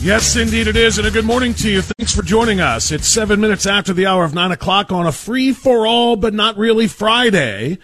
[0.00, 1.82] Yes, indeed it is, and a good morning to you.
[1.82, 2.92] Thanks for joining us.
[2.92, 6.32] It's seven minutes after the hour of nine o'clock on a free for all, but
[6.32, 7.78] not really Friday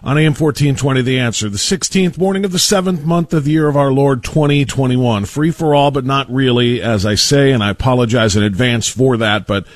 [0.00, 1.02] on AM 1420.
[1.02, 1.48] The answer.
[1.48, 5.24] The 16th morning of the seventh month of the year of our Lord 2021.
[5.24, 9.16] Free for all, but not really, as I say, and I apologize in advance for
[9.16, 9.66] that, but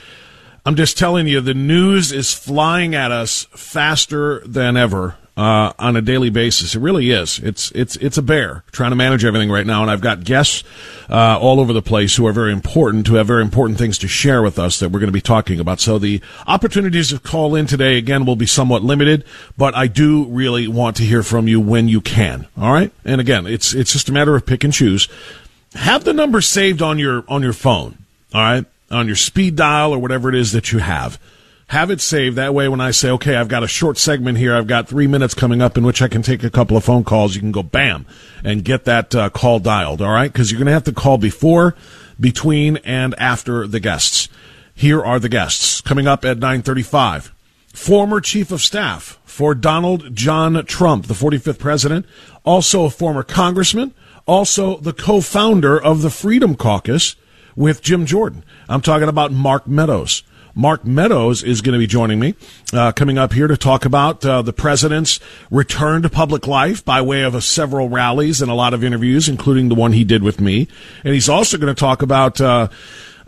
[0.64, 5.96] I'm just telling you, the news is flying at us faster than ever uh, on
[5.96, 6.74] a daily basis.
[6.74, 7.38] It really is.
[7.38, 10.64] It's it's it's a bear trying to manage everything right now, and I've got guests
[11.08, 14.08] uh, all over the place who are very important, who have very important things to
[14.08, 15.80] share with us that we're going to be talking about.
[15.80, 19.24] So the opportunities to call in today again will be somewhat limited,
[19.56, 22.46] but I do really want to hear from you when you can.
[22.58, 25.08] All right, and again, it's it's just a matter of pick and choose.
[25.74, 27.96] Have the number saved on your on your phone.
[28.34, 31.18] All right, on your speed dial or whatever it is that you have
[31.70, 32.34] have it saved.
[32.34, 35.06] That way, when I say, okay, I've got a short segment here, I've got three
[35.06, 37.52] minutes coming up in which I can take a couple of phone calls, you can
[37.52, 38.06] go bam
[38.42, 40.32] and get that uh, call dialed, all right?
[40.32, 41.76] Because you're going to have to call before,
[42.18, 44.28] between, and after the guests.
[44.74, 47.32] Here are the guests coming up at 935.
[47.72, 52.04] Former chief of staff for Donald John Trump, the 45th president,
[52.44, 53.94] also a former congressman,
[54.26, 57.14] also the co-founder of the Freedom Caucus
[57.54, 58.42] with Jim Jordan.
[58.68, 60.24] I'm talking about Mark Meadows.
[60.54, 62.34] Mark Meadows is going to be joining me
[62.72, 67.00] uh, coming up here to talk about uh, the president's return to public life by
[67.00, 70.40] way of several rallies and a lot of interviews, including the one he did with
[70.40, 70.68] me.
[71.04, 72.40] And he's also going to talk about.
[72.40, 72.68] Uh,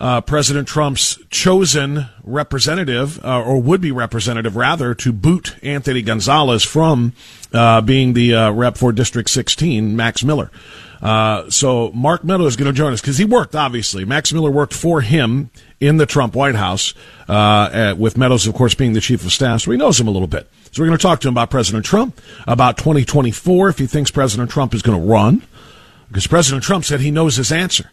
[0.00, 6.64] uh, President Trump's chosen representative, uh, or would be representative rather, to boot Anthony Gonzalez
[6.64, 7.12] from
[7.52, 10.50] uh, being the uh, rep for District 16, Max Miller.
[11.00, 14.04] Uh, so Mark Meadows is going to join us because he worked, obviously.
[14.04, 15.50] Max Miller worked for him
[15.82, 16.94] in the Trump White House,
[17.28, 20.12] uh, with Meadows, of course, being the chief of staff, so he knows him a
[20.12, 20.48] little bit.
[20.70, 24.10] So we're going to talk to him about President Trump, about 2024, if he thinks
[24.10, 25.42] President Trump is going to run,
[26.08, 27.90] because President Trump said he knows his answer.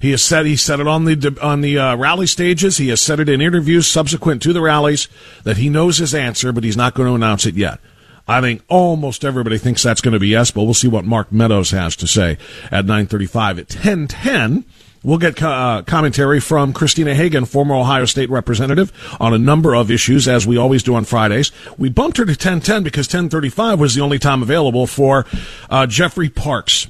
[0.00, 2.78] He has said he said it on the on the uh, rally stages.
[2.78, 5.08] He has said it in interviews subsequent to the rallies
[5.44, 7.80] that he knows his answer, but he's not going to announce it yet.
[8.26, 11.30] I think almost everybody thinks that's going to be yes, but we'll see what Mark
[11.30, 12.38] Meadows has to say
[12.70, 14.64] at 9:35 at 10:10.
[15.02, 19.90] We'll get uh, commentary from Christina Hagan, former Ohio State representative, on a number of
[19.90, 21.52] issues, as we always do on Fridays.
[21.78, 25.24] We bumped her to 1010 because 1035 was the only time available for
[25.70, 26.86] uh, Jeffrey Parks.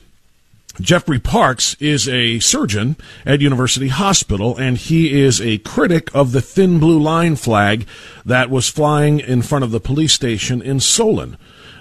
[0.80, 6.40] Jeffrey Parks is a surgeon at University Hospital, and he is a critic of the
[6.40, 7.86] thin blue line flag
[8.24, 11.36] that was flying in front of the police station in Solon.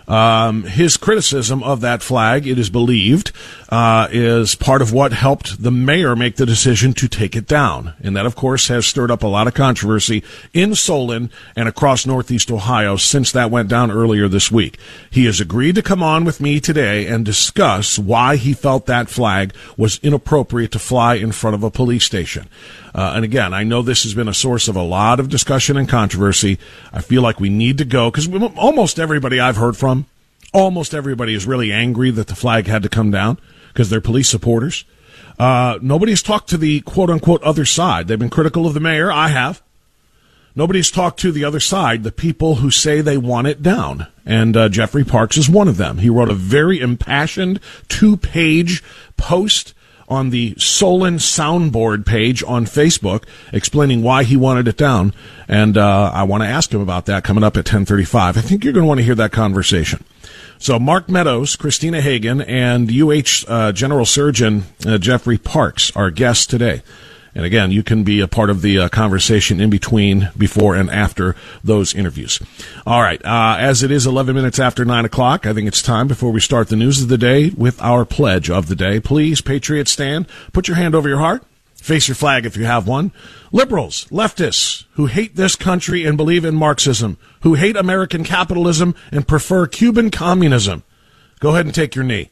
[0.09, 3.31] Um, his criticism of that flag, it is believed,
[3.69, 7.93] uh, is part of what helped the mayor make the decision to take it down.
[8.01, 12.07] And that, of course, has stirred up a lot of controversy in Solon and across
[12.07, 14.79] Northeast Ohio since that went down earlier this week.
[15.11, 19.09] He has agreed to come on with me today and discuss why he felt that
[19.09, 22.49] flag was inappropriate to fly in front of a police station.
[22.93, 25.77] Uh, and again, I know this has been a source of a lot of discussion
[25.77, 26.57] and controversy.
[26.91, 30.05] I feel like we need to go because almost everybody I've heard from,
[30.53, 33.37] almost everybody is really angry that the flag had to come down
[33.69, 34.85] because they're police supporters.
[35.37, 38.07] Uh, nobody's talked to the quote unquote other side.
[38.07, 39.11] They've been critical of the mayor.
[39.11, 39.61] I have.
[40.55, 44.07] Nobody's talked to the other side, the people who say they want it down.
[44.25, 45.99] And uh, Jeffrey Parks is one of them.
[45.99, 48.83] He wrote a very impassioned two page
[49.15, 49.73] post
[50.09, 53.23] on the Solon soundboard page on Facebook
[53.53, 55.13] explaining why he wanted it down.
[55.47, 58.37] And uh, I want to ask him about that coming up at 1035.
[58.37, 60.03] I think you're going to want to hear that conversation.
[60.57, 66.45] So Mark Meadows, Christina Hagan, and UH uh, General Surgeon uh, Jeffrey Parks are guests
[66.45, 66.81] today.
[67.39, 70.89] And again, you can be a part of the uh, conversation in between, before, and
[70.89, 72.41] after those interviews.
[72.85, 73.23] All right.
[73.23, 76.41] Uh, as it is 11 minutes after 9 o'clock, I think it's time before we
[76.41, 78.99] start the news of the day with our pledge of the day.
[78.99, 80.27] Please, Patriots, stand.
[80.51, 81.45] Put your hand over your heart.
[81.75, 83.13] Face your flag if you have one.
[83.53, 89.25] Liberals, leftists who hate this country and believe in Marxism, who hate American capitalism and
[89.25, 90.83] prefer Cuban communism.
[91.39, 92.31] Go ahead and take your knee.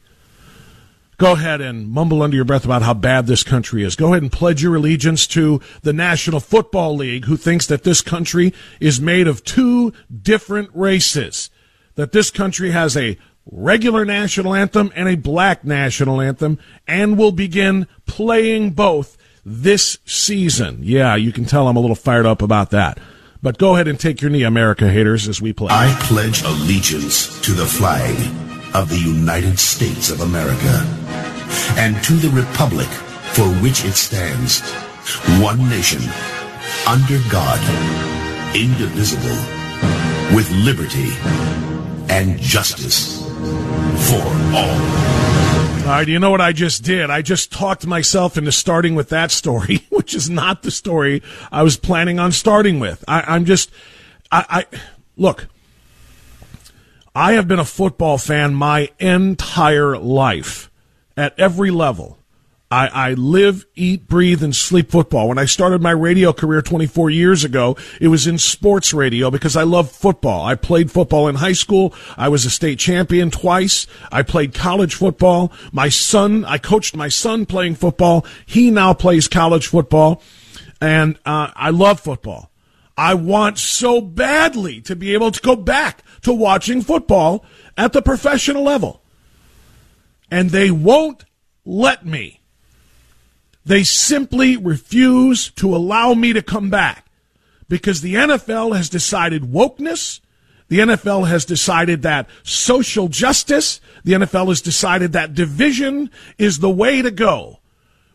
[1.18, 3.96] Go ahead and mumble under your breath about how bad this country is.
[3.96, 8.00] Go ahead and pledge your allegiance to the National Football League, who thinks that this
[8.00, 9.92] country is made of two
[10.22, 11.50] different races.
[11.96, 13.18] That this country has a
[13.50, 16.56] regular national anthem and a black national anthem,
[16.86, 20.78] and will begin playing both this season.
[20.82, 23.00] Yeah, you can tell I'm a little fired up about that.
[23.42, 25.68] But go ahead and take your knee, America haters, as we play.
[25.72, 28.47] I pledge allegiance to the flag
[28.78, 30.70] of the United States of America
[31.76, 32.86] and to the republic
[33.34, 34.60] for which it stands,
[35.42, 36.00] one nation,
[36.86, 37.58] under God,
[38.54, 39.36] indivisible,
[40.32, 41.10] with liberty
[42.08, 43.26] and justice
[44.08, 44.22] for
[44.54, 45.08] all.
[45.82, 47.10] All right, you know what I just did?
[47.10, 51.20] I just talked myself into starting with that story, which is not the story
[51.50, 53.02] I was planning on starting with.
[53.08, 53.72] I, am just,
[54.30, 54.78] I, I,
[55.16, 55.48] look,
[57.18, 60.70] I have been a football fan my entire life
[61.16, 62.16] at every level.
[62.70, 65.26] I, I live, eat, breathe, and sleep football.
[65.26, 69.56] When I started my radio career 24 years ago, it was in sports radio because
[69.56, 70.46] I love football.
[70.46, 71.92] I played football in high school.
[72.16, 73.88] I was a state champion twice.
[74.12, 75.52] I played college football.
[75.72, 78.24] My son, I coached my son playing football.
[78.46, 80.22] He now plays college football.
[80.80, 82.47] And uh, I love football.
[82.98, 87.44] I want so badly to be able to go back to watching football
[87.76, 89.02] at the professional level.
[90.32, 91.24] And they won't
[91.64, 92.40] let me.
[93.64, 97.06] They simply refuse to allow me to come back
[97.68, 100.18] because the NFL has decided wokeness.
[100.66, 103.80] The NFL has decided that social justice.
[104.02, 107.60] The NFL has decided that division is the way to go.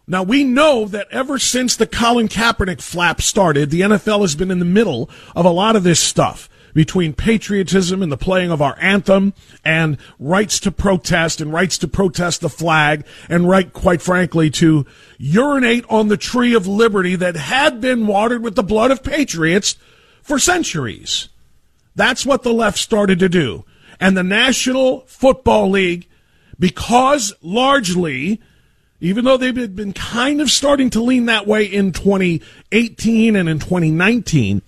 [0.05, 4.51] Now we know that ever since the Colin Kaepernick flap started, the NFL has been
[4.51, 8.61] in the middle of a lot of this stuff between patriotism and the playing of
[8.61, 9.33] our anthem
[9.63, 14.85] and rights to protest and rights to protest the flag and right, quite frankly, to
[15.17, 19.77] urinate on the tree of liberty that had been watered with the blood of patriots
[20.21, 21.29] for centuries.
[21.95, 23.65] That's what the left started to do.
[23.99, 26.09] And the National Football League,
[26.59, 28.41] because largely,
[29.03, 33.59] even though they've been kind of starting to lean that way in 2018 and in
[33.59, 34.61] 2019,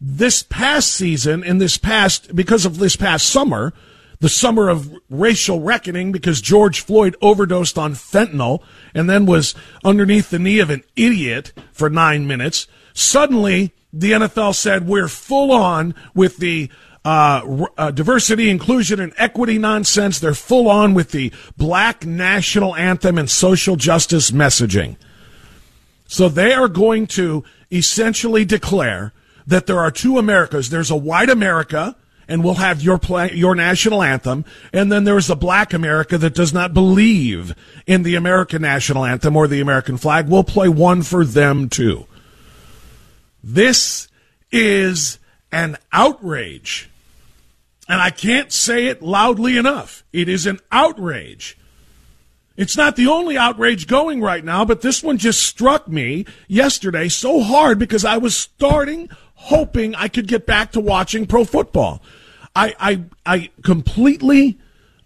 [0.00, 3.72] this past season and this past, because of this past summer,
[4.18, 10.30] the summer of racial reckoning because George Floyd overdosed on fentanyl and then was underneath
[10.30, 12.66] the knee of an idiot for nine minutes.
[12.94, 16.68] Suddenly, the NFL said we're full on with the
[17.04, 20.20] uh, uh, diversity, inclusion, and equity nonsense.
[20.20, 24.96] They're full on with the black national anthem and social justice messaging.
[26.06, 29.12] So they are going to essentially declare
[29.46, 30.70] that there are two Americas.
[30.70, 31.96] There's a white America,
[32.28, 33.00] and we'll have your
[33.32, 37.54] your national anthem, and then there's the black America that does not believe
[37.86, 40.28] in the American national anthem or the American flag.
[40.28, 42.06] We'll play one for them too.
[43.42, 44.06] This
[44.52, 45.18] is
[45.50, 46.90] an outrage.
[47.88, 50.04] And I can't say it loudly enough.
[50.12, 51.58] It is an outrage.
[52.56, 57.08] It's not the only outrage going right now, but this one just struck me yesterday
[57.08, 62.02] so hard because I was starting hoping I could get back to watching pro football.
[62.54, 64.58] I I, I completely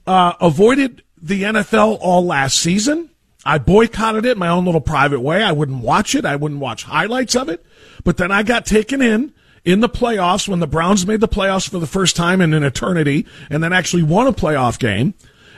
[0.06, 3.10] uh, avoided the NFL all last season.
[3.44, 5.42] I boycotted it my own little private way.
[5.42, 6.24] I wouldn't watch it.
[6.24, 7.64] I wouldn't watch highlights of it.
[8.02, 9.32] But then I got taken in
[9.66, 12.62] in the playoffs when the Browns made the playoffs for the first time in an
[12.62, 15.12] eternity and then actually won a playoff game.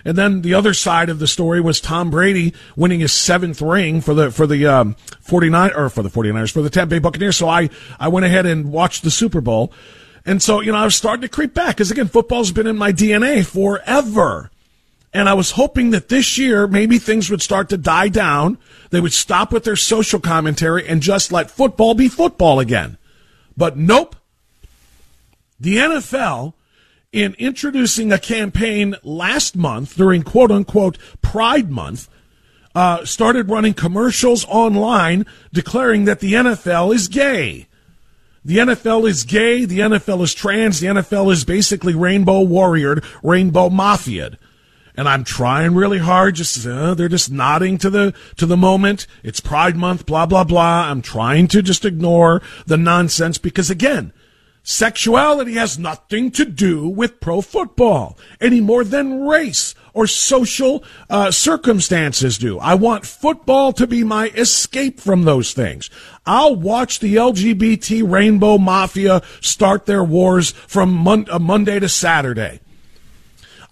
[0.04, 4.00] And then the other side of the story was Tom Brady winning his seventh ring
[4.00, 7.36] for the for the um, 49 or for the 49ers for the Tampa Bay Buccaneers.
[7.36, 7.68] So I
[8.00, 9.72] I went ahead and watched the Super Bowl.
[10.24, 12.76] And so, you know, I was starting to creep back because again, football's been in
[12.76, 14.50] my DNA forever.
[15.12, 18.58] And I was hoping that this year maybe things would start to die down.
[18.90, 22.97] They would stop with their social commentary and just let football be football again.
[23.58, 24.14] But nope.
[25.58, 26.54] The NFL
[27.12, 32.08] in introducing a campaign last month during quote unquote Pride Month,
[32.74, 37.66] uh, started running commercials online declaring that the NFL is gay.
[38.44, 43.68] The NFL is gay, the NFL is trans, the NFL is basically rainbow warriored, rainbow
[43.68, 44.36] mafiaed.
[44.98, 49.06] And I'm trying really hard, just uh, they're just nodding to the to the moment.
[49.22, 50.90] It's Pride Month, blah blah blah.
[50.90, 54.12] I'm trying to just ignore the nonsense because again,
[54.64, 61.30] Sexuality has nothing to do with pro football any more than race or social uh,
[61.30, 62.58] circumstances do.
[62.58, 65.88] I want football to be my escape from those things.
[66.26, 72.60] I'll watch the LGBT rainbow mafia start their wars from mon- uh, Monday to Saturday.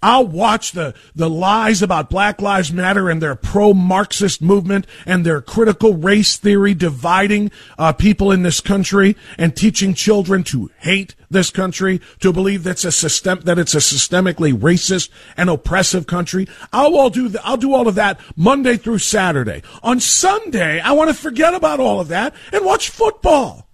[0.01, 5.25] I'll watch the, the lies about Black Lives Matter and their pro Marxist movement and
[5.25, 11.15] their critical race theory dividing uh, people in this country and teaching children to hate
[11.29, 16.47] this country, to believe that's a system, that it's a systemically racist and oppressive country.
[16.71, 19.63] I'll all do the, I'll do all of that Monday through Saturday.
[19.83, 23.67] On Sunday, I want to forget about all of that and watch football.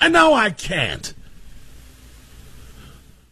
[0.00, 1.12] And now I can't.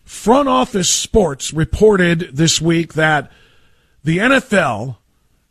[0.08, 3.30] Front Office Sports reported this week that
[4.02, 4.96] the NFL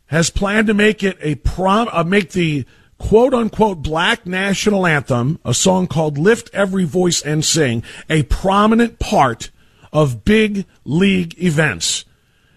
[0.08, 2.66] has planned to make it a prom, uh, make the
[2.98, 8.98] quote unquote black national anthem, a song called Lift Every Voice and Sing, a prominent
[8.98, 9.52] part
[9.94, 12.04] of big league events.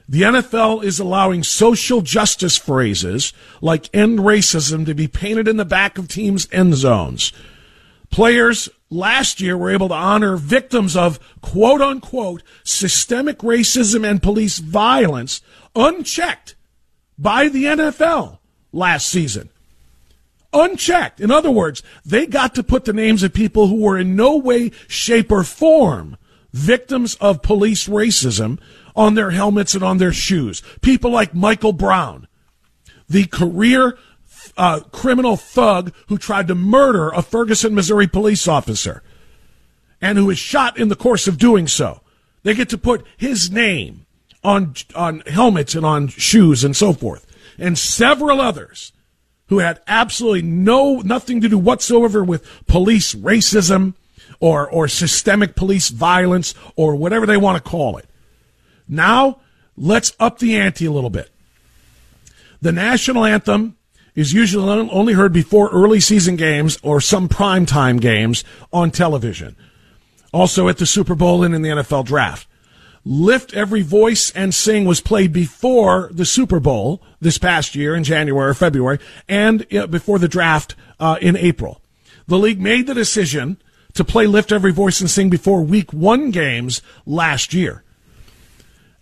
[0.09, 5.67] The NFL is allowing social justice phrases like end racism to be painted in the
[5.67, 7.31] back of teams' end zones.
[8.11, 14.23] Players last year we were able to honor victims of quote unquote systemic racism and
[14.23, 15.41] police violence
[15.75, 16.57] unchecked
[17.17, 18.39] by the NFL
[18.73, 19.51] last season.
[20.53, 21.21] Unchecked.
[21.21, 24.37] In other words, they got to put the names of people who were in no
[24.37, 26.17] way, shape, or form
[26.53, 28.59] victims of police racism
[28.97, 30.63] on their helmets and on their shoes.
[30.81, 32.27] People like Michael Brown,
[33.09, 33.97] the career
[34.61, 39.03] uh, criminal thug who tried to murder a Ferguson, Missouri police officer
[40.03, 42.03] and who was shot in the course of doing so.
[42.43, 44.05] They get to put his name
[44.45, 47.27] on, on helmets and on shoes and so forth.
[47.59, 48.93] And several others
[49.47, 53.95] who had absolutely no, nothing to do whatsoever with police racism
[54.41, 58.07] or, or systemic police violence or whatever they want to call it.
[58.87, 59.41] Now,
[59.75, 61.31] let's up the ante a little bit.
[62.61, 63.79] The national anthem
[64.21, 69.57] is usually only heard before early season games or some primetime games on television.
[70.33, 72.47] Also at the Super Bowl and in the NFL draft.
[73.05, 78.05] Lift Every Voice and Sing was played before the Super Bowl this past year in
[78.05, 81.81] January or February and before the draft uh, in April.
[82.27, 83.57] The league made the decision
[83.95, 87.83] to play Lift Every Voice and Sing before week one games last year.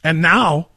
[0.04, 0.68] And now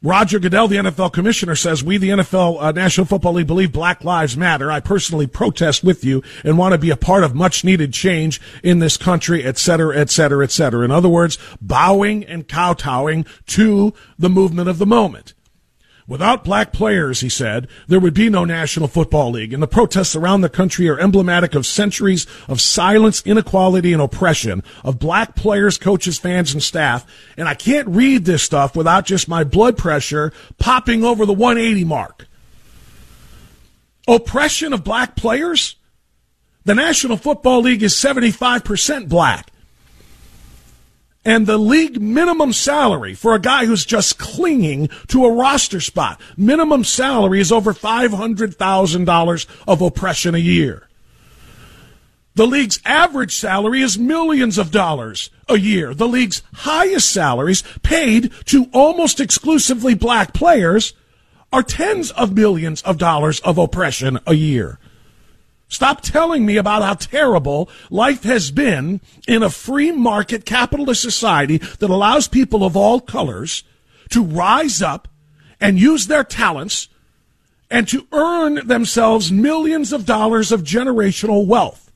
[0.00, 4.04] Roger Goodell, the NFL commissioner, says we, the NFL uh, National Football League, believe Black
[4.04, 4.70] Lives Matter.
[4.70, 8.40] I personally protest with you and want to be a part of much needed change
[8.62, 10.84] in this country, et cetera, et cetera, et cetera.
[10.84, 15.34] In other words, bowing and kowtowing to the movement of the moment.
[16.08, 20.16] Without black players, he said, there would be no National Football League, and the protests
[20.16, 25.76] around the country are emblematic of centuries of silence, inequality, and oppression of black players,
[25.76, 27.04] coaches, fans, and staff.
[27.36, 31.84] And I can't read this stuff without just my blood pressure popping over the 180
[31.84, 32.26] mark.
[34.08, 35.76] Oppression of black players?
[36.64, 39.50] The National Football League is 75% black
[41.28, 46.18] and the league minimum salary for a guy who's just clinging to a roster spot,
[46.38, 50.88] minimum salary is over $500,000 of oppression a year.
[52.34, 55.92] The league's average salary is millions of dollars a year.
[55.92, 60.94] The league's highest salaries paid to almost exclusively black players
[61.52, 64.78] are tens of millions of dollars of oppression a year.
[65.68, 71.58] Stop telling me about how terrible life has been in a free market capitalist society
[71.58, 73.64] that allows people of all colors
[74.08, 75.08] to rise up
[75.60, 76.88] and use their talents
[77.70, 81.92] and to earn themselves millions of dollars of generational wealth.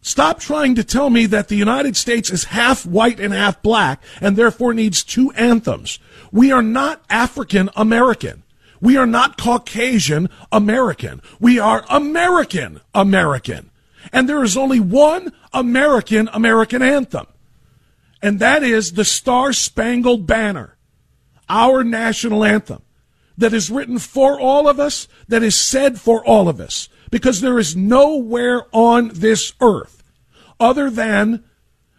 [0.00, 4.00] Stop trying to tell me that the United States is half white and half black
[4.20, 5.98] and therefore needs two anthems.
[6.30, 8.44] We are not African American.
[8.80, 11.22] We are not Caucasian American.
[11.40, 13.70] We are American American.
[14.12, 17.26] And there is only one American American anthem.
[18.22, 20.76] And that is the Star Spangled Banner,
[21.48, 22.82] our national anthem
[23.36, 26.88] that is written for all of us, that is said for all of us.
[27.10, 30.02] Because there is nowhere on this earth
[30.60, 31.44] other than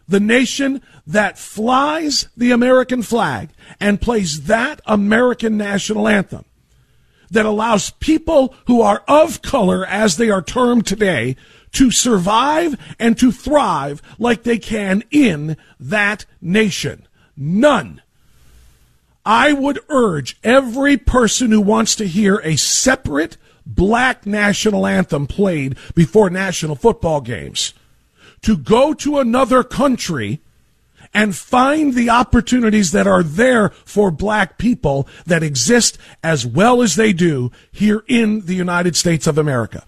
[0.08, 6.46] the nation that flies the American flag and plays that American national anthem
[7.30, 11.36] that allows people who are of color, as they are termed today,
[11.72, 17.08] to survive and to thrive like they can in that nation.
[17.38, 18.02] None.
[19.26, 25.78] I would urge every person who wants to hear a separate black national anthem played
[25.94, 27.74] before national football games
[28.42, 30.42] to go to another country
[31.13, 36.96] and find the opportunities that are there for black people that exist as well as
[36.96, 39.84] they do here in the United States of America.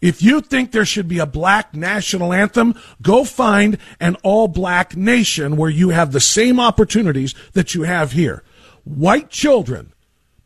[0.00, 4.96] If you think there should be a black national anthem, go find an all black
[4.96, 8.42] nation where you have the same opportunities that you have here.
[8.84, 9.92] White children,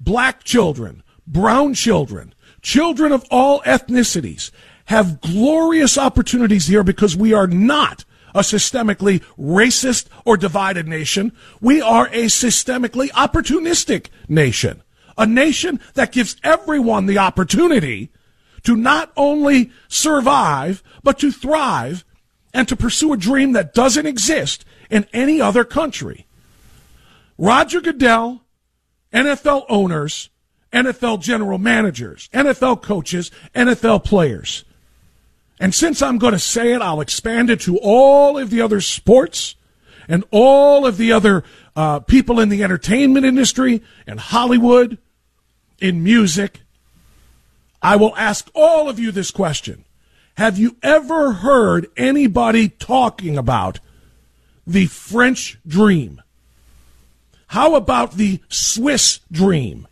[0.00, 4.50] black children, brown children, children of all ethnicities
[4.87, 11.32] have glorious opportunities here because we are not a systemically racist or divided nation.
[11.60, 14.82] We are a systemically opportunistic nation.
[15.16, 18.10] A nation that gives everyone the opportunity
[18.64, 22.04] to not only survive, but to thrive
[22.52, 26.26] and to pursue a dream that doesn't exist in any other country.
[27.38, 28.42] Roger Goodell,
[29.12, 30.30] NFL owners,
[30.72, 34.64] NFL general managers, NFL coaches, NFL players
[35.61, 38.80] and since I'm going to say it, I'll expand it to all of the other
[38.80, 39.54] sports
[40.08, 41.44] and all of the other
[41.76, 44.99] uh, people in the entertainment industry and Hollywood,
[45.80, 46.61] in music.
[47.82, 49.84] I will ask all of you this question.
[50.37, 53.80] Have you ever heard anybody talking about
[54.66, 56.23] the French dream?
[57.49, 59.86] How about the Swiss dream?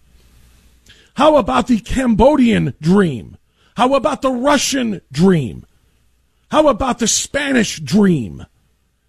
[1.15, 3.37] How about the Cambodian dream?
[3.77, 5.67] How about the Russian dream?
[6.51, 8.45] How about the Spanish dream?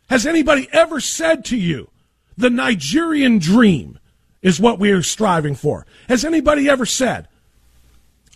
[0.10, 1.90] Has anybody ever said to you,
[2.38, 4.00] the Nigerian dream
[4.42, 5.86] is what we are striving for?
[6.08, 7.28] Has anybody ever said,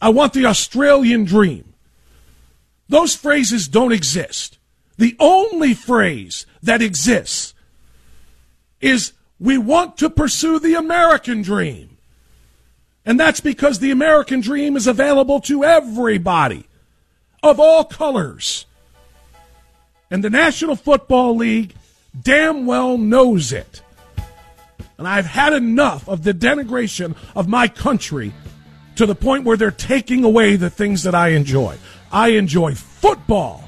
[0.02, 1.74] I want the Australian dream?
[2.90, 4.58] Those phrases don't exist.
[4.98, 7.54] The only phrase that exists
[8.82, 11.97] is we want to pursue the American dream.
[13.08, 16.66] And that's because the American dream is available to everybody
[17.42, 18.66] of all colors.
[20.12, 21.74] And the National Football League
[22.22, 23.82] damn well knows it.
[24.98, 28.34] And I've had enough of the denigration of my country
[28.98, 31.78] to the point where they're taking away the things that I enjoy.
[32.12, 33.64] I enjoy football,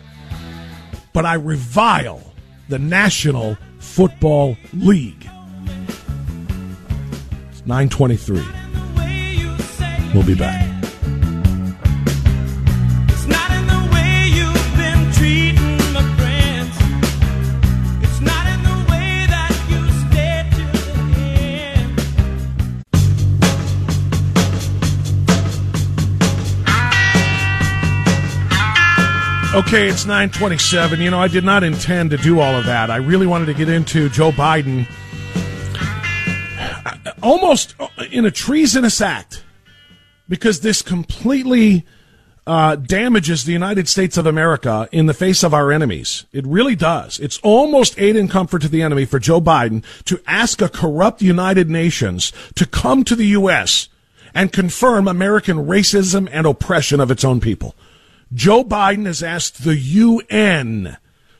[1.13, 2.33] but I revile
[2.67, 5.29] the National Football League.
[7.51, 8.68] It's 923.
[10.13, 10.79] We'll be back.
[29.55, 31.01] Okay, it's 927.
[31.01, 32.89] You know, I did not intend to do all of that.
[32.89, 34.87] I really wanted to get into Joe Biden
[37.21, 37.75] almost
[38.11, 39.43] in a treasonous act
[40.29, 41.85] because this completely
[42.47, 46.25] uh, damages the United States of America in the face of our enemies.
[46.31, 47.19] It really does.
[47.19, 51.21] It's almost aid and comfort to the enemy for Joe Biden to ask a corrupt
[51.21, 53.89] United Nations to come to the U.S.
[54.33, 57.75] and confirm American racism and oppression of its own people.
[58.33, 60.97] Joe Biden has asked the UN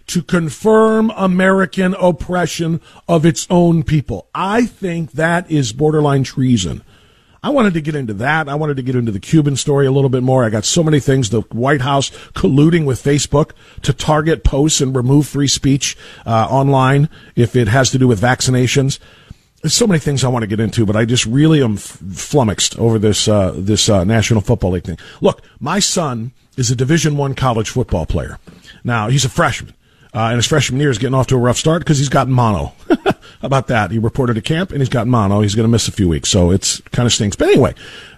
[0.08, 4.28] to confirm American oppression of its own people.
[4.34, 6.84] I think that is borderline treason.
[7.42, 8.50] I wanted to get into that.
[8.50, 10.44] I wanted to get into the Cuban story a little bit more.
[10.44, 11.30] I got so many things.
[11.30, 13.52] The White House colluding with Facebook
[13.84, 18.22] to target posts and remove free speech uh, online if it has to do with
[18.22, 19.00] vaccinations.
[19.62, 22.78] There's so many things I want to get into, but I just really am flummoxed
[22.80, 24.98] over this uh, this uh, National Football League thing.
[25.20, 28.40] Look, my son is a Division One college football player.
[28.84, 29.74] Now he's a freshman.
[30.14, 32.28] Uh, and his freshman year is getting off to a rough start because he's got
[32.28, 32.74] mono.
[33.42, 33.92] About that?
[33.92, 35.42] He reported to camp and he's got mono.
[35.42, 37.36] He's going to miss a few weeks, so it's kind of stinks.
[37.36, 37.76] But anyway,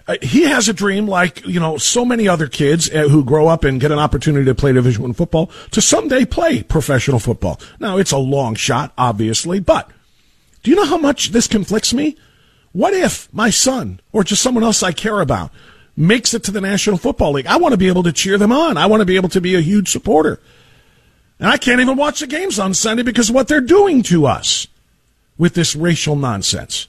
[0.08, 3.46] uh, he has a dream like you know so many other kids uh, who grow
[3.46, 7.60] up and get an opportunity to play Division One football to someday play professional football.
[7.78, 9.90] Now it's a long shot, obviously, but
[10.62, 12.16] do you know how much this conflicts me?
[12.72, 15.50] What if my son or just someone else I care about
[15.94, 17.46] makes it to the National Football League?
[17.46, 18.78] I want to be able to cheer them on.
[18.78, 20.40] I want to be able to be a huge supporter.
[21.42, 24.26] And I can't even watch the games on Sunday because of what they're doing to
[24.26, 24.68] us
[25.36, 26.86] with this racial nonsense.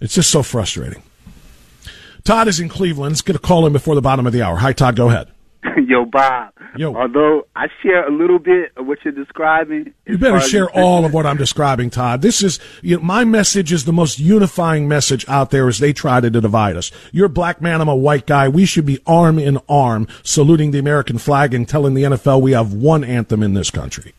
[0.00, 1.04] It's just so frustrating.
[2.24, 3.12] Todd is in Cleveland.
[3.12, 4.56] Let's get a call in before the bottom of the hour.
[4.56, 4.96] Hi, Todd.
[4.96, 5.28] Go ahead.
[5.86, 6.52] Yo, Bob.
[6.76, 6.94] Yo.
[6.94, 9.94] Although I share a little bit of what you're describing.
[10.06, 12.22] You better share all of what I'm describing, Todd.
[12.22, 15.92] This is you know, my message is the most unifying message out there as they
[15.92, 16.90] try to divide us.
[17.12, 18.48] You're a black man, I'm a white guy.
[18.48, 22.52] We should be arm in arm, saluting the American flag and telling the NFL we
[22.52, 24.14] have one anthem in this country.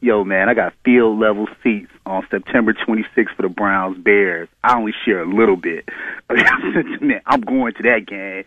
[0.00, 4.48] Yo, man, I got field level seats on September 26th for the Browns Bears.
[4.64, 5.88] I only share a little bit.
[7.00, 8.44] man, I'm going to that game.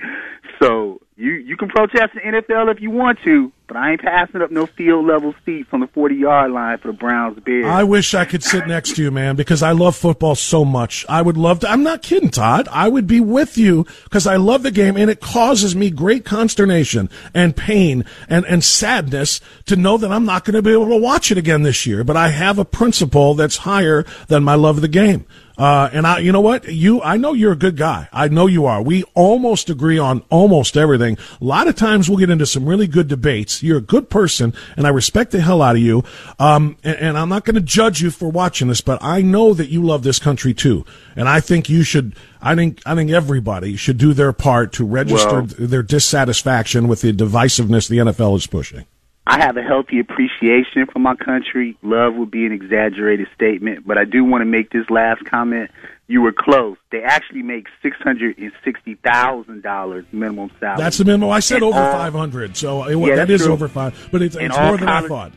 [0.62, 4.42] So you you can protest the NFL if you want to, but I ain't passing
[4.42, 7.66] up no field level seats on the 40 yard line for the Browns Bears.
[7.66, 11.06] I wish I could sit next to you, man, because I love football so much.
[11.08, 11.70] I would love to.
[11.70, 12.68] I'm not kidding, Todd.
[12.72, 16.26] I would be with you because I love the game and it causes me great
[16.26, 20.90] consternation and pain and, and sadness to know that I'm not going to be able
[20.90, 22.04] to watch it again this year.
[22.04, 25.26] But I have a principle that's higher than my love of the game.
[25.58, 26.68] Uh, and I, you know what?
[26.70, 28.08] You, I know you're a good guy.
[28.12, 28.82] I know you are.
[28.82, 31.18] We almost agree on almost everything.
[31.40, 33.62] A lot of times we'll get into some really good debates.
[33.62, 36.04] You're a good person, and I respect the hell out of you.
[36.40, 39.54] Um, and, and I'm not going to judge you for watching this, but I know
[39.54, 40.86] that you love this country too.
[41.16, 42.16] And I think you should.
[42.42, 47.02] I think I think everybody should do their part to register Well- their dissatisfaction with
[47.02, 48.86] the divisiveness the NFL is pushing.
[49.32, 51.78] I have a healthy appreciation for my country.
[51.82, 55.72] Love would be an exaggerated statement, but I do want to make this last comment.
[56.08, 56.76] You were close.
[56.92, 60.80] They actually make six hundred and sixty thousand dollars minimum salary.
[60.80, 61.30] That's the minimum.
[61.30, 63.54] I said And over uh, 500, so it, Yeah, that's true.
[63.54, 64.10] over five.
[64.12, 65.32] But it's, it's more than I thought.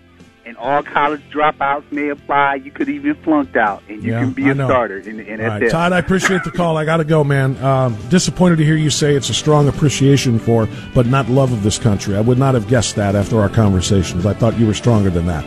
[0.55, 2.57] And all college dropouts may apply.
[2.57, 4.69] You could even flunked out, and you Yeah, can be I a know.
[4.69, 5.53] starter in the NFL.
[5.55, 6.77] All right, Todd, I appreciate the call.
[6.77, 7.57] I got to go, man.
[7.62, 11.64] Um, disappointed to hear you say it's a strong appreciation for, but not love of
[11.64, 12.14] this country.
[12.17, 14.27] I would not have guessed that after our conversations.
[14.27, 15.45] I thought you were stronger than that.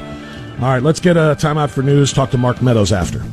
[0.62, 2.12] All right, let's get a timeout for news.
[2.12, 3.24] Talk to Mark Meadows after.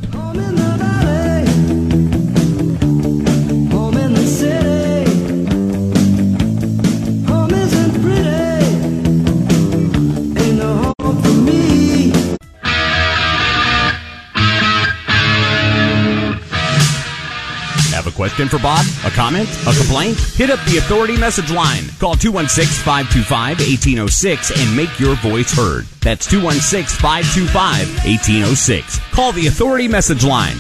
[18.25, 18.87] Question for Bob?
[19.05, 19.47] A comment?
[19.67, 20.19] A complaint?
[20.19, 21.85] Hit up the Authority message line.
[22.01, 25.85] Call 216-525-1806 and make your voice heard.
[26.01, 29.13] That's 216-525-1806.
[29.13, 30.57] Call the Authority message line.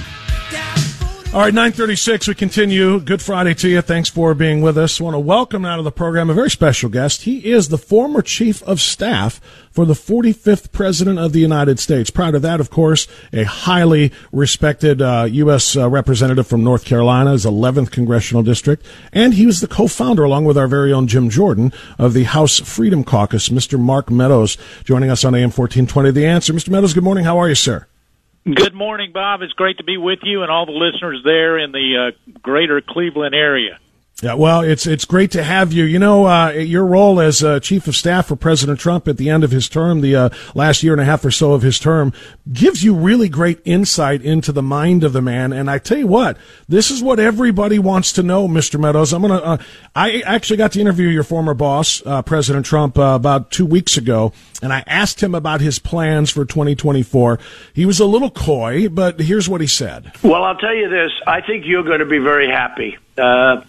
[1.34, 3.00] All right, 936, we continue.
[3.00, 3.80] Good Friday to you.
[3.80, 5.00] Thanks for being with us.
[5.00, 7.22] want to welcome out of the program a very special guest.
[7.22, 9.40] He is the former chief of staff
[9.72, 12.08] for the 45th President of the United States.
[12.08, 15.76] Prior to that, of course, a highly respected uh, U.S.
[15.76, 18.86] Uh, representative from North Carolina's 11th Congressional District.
[19.12, 22.60] And he was the co-founder, along with our very own Jim Jordan, of the House
[22.60, 23.48] Freedom Caucus.
[23.48, 23.76] Mr.
[23.76, 26.12] Mark Meadows joining us on AM 1420.
[26.12, 26.52] The Answer.
[26.52, 26.68] Mr.
[26.68, 27.24] Meadows, good morning.
[27.24, 27.88] How are you, sir?
[28.44, 29.40] Good morning, Bob.
[29.40, 32.82] It's great to be with you and all the listeners there in the uh, greater
[32.86, 33.78] Cleveland area.
[34.24, 35.84] Yeah, well, it's it's great to have you.
[35.84, 39.28] You know, uh, your role as uh, chief of staff for President Trump at the
[39.28, 41.78] end of his term, the uh, last year and a half or so of his
[41.78, 42.10] term,
[42.50, 45.52] gives you really great insight into the mind of the man.
[45.52, 48.80] And I tell you what, this is what everybody wants to know, Mr.
[48.80, 49.12] Meadows.
[49.12, 49.34] I'm gonna.
[49.34, 49.58] Uh,
[49.94, 53.98] I actually got to interview your former boss, uh, President Trump, uh, about two weeks
[53.98, 54.32] ago,
[54.62, 57.38] and I asked him about his plans for 2024.
[57.74, 60.12] He was a little coy, but here's what he said.
[60.22, 61.12] Well, I'll tell you this.
[61.26, 62.96] I think you're going to be very happy.
[63.18, 63.60] Uh,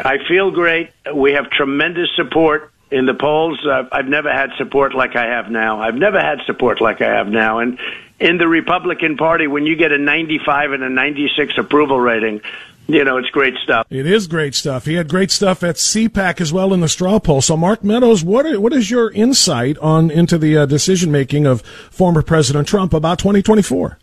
[0.00, 0.90] I feel great.
[1.12, 3.58] We have tremendous support in the polls.
[3.66, 5.80] Uh, I've never had support like I have now.
[5.80, 7.58] I've never had support like I have now.
[7.58, 7.78] And
[8.18, 12.40] in the Republican Party, when you get a 95 and a 96 approval rating,
[12.86, 13.86] you know, it's great stuff.
[13.90, 14.86] It is great stuff.
[14.86, 17.42] He had great stuff at CPAC as well in the straw poll.
[17.42, 21.46] So, Mark Meadows, what are, what is your insight on into the uh, decision making
[21.46, 23.98] of former President Trump about 2024?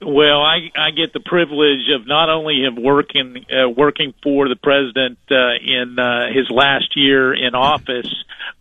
[0.00, 4.54] Well, I I get the privilege of not only of working uh, working for the
[4.54, 8.12] president uh, in uh, his last year in office,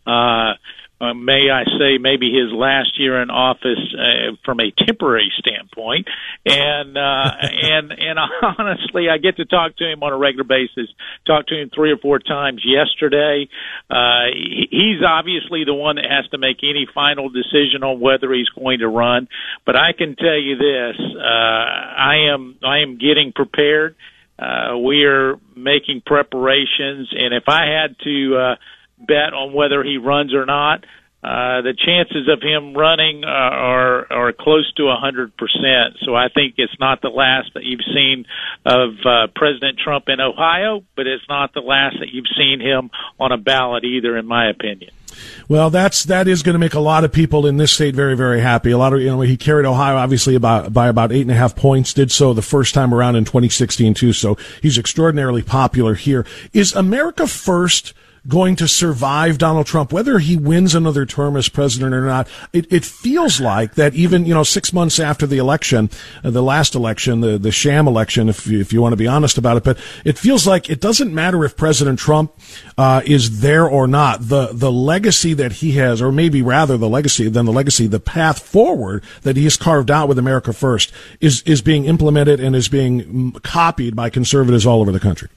[0.08, 0.54] uh,
[0.99, 6.07] uh, may I say, maybe his last year in office uh, from a temporary standpoint.
[6.43, 8.19] And uh, and and
[8.57, 10.89] honestly, I get to talk to him on a regular basis.
[11.27, 13.47] Talked to him three or four times yesterday.
[13.89, 18.49] Uh, he's obviously the one that has to make any final decision on whether he's
[18.49, 19.27] going to run.
[19.65, 23.95] But I can tell you this: uh, I am I am getting prepared.
[24.39, 28.36] Uh, we are making preparations, and if I had to.
[28.36, 28.55] Uh,
[28.97, 30.83] bet on whether he runs or not.
[31.23, 35.97] Uh, the chances of him running uh, are are close to a hundred percent.
[36.05, 38.25] So I think it's not the last that you've seen
[38.63, 42.91] of uh, President Trump in Ohio, but it's not the last that you've seen him
[43.19, 44.91] on a ballot either, in my opinion.
[45.49, 48.15] Well, that's that is going to make a lot of people in this state very,
[48.15, 48.71] very happy.
[48.71, 51.36] A lot of you know he carried Ohio obviously about by about eight and a
[51.36, 51.93] half points.
[51.93, 54.13] Did so the first time around in 2016 too.
[54.13, 56.25] So he's extraordinarily popular here.
[56.53, 57.93] Is America first?
[58.27, 62.27] Going to survive Donald Trump, whether he wins another term as president or not.
[62.51, 65.89] It, it feels like that even, you know, six months after the election,
[66.23, 69.07] uh, the last election, the, the sham election, if you, if you want to be
[69.07, 72.33] honest about it, but it feels like it doesn't matter if President Trump,
[72.77, 74.27] uh, is there or not.
[74.27, 77.99] The, the legacy that he has, or maybe rather the legacy than the legacy, the
[77.99, 82.55] path forward that he has carved out with America First is, is being implemented and
[82.55, 85.29] is being mm, copied by conservatives all over the country.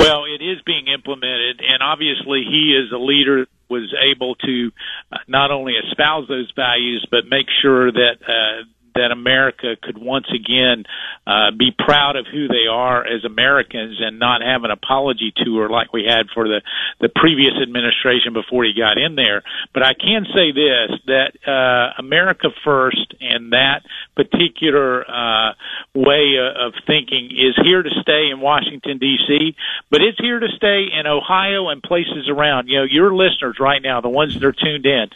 [0.00, 4.70] Well, it is being implemented, and obviously he is a leader was able to
[5.12, 10.26] uh, not only espouse those values but make sure that uh, that America could once
[10.34, 10.84] again
[11.30, 15.68] uh, be proud of who they are as Americans and not have an apology tour
[15.68, 16.60] like we had for the
[17.00, 19.42] the previous administration before he got in there.
[19.72, 23.82] But I can say this: that uh, America First and that
[24.16, 25.52] particular uh,
[25.94, 29.54] way of thinking is here to stay in Washington D.C.,
[29.90, 32.66] but it's here to stay in Ohio and places around.
[32.66, 35.06] You know, your listeners right now, the ones that are tuned in,